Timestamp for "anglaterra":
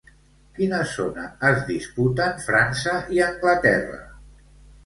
3.29-4.01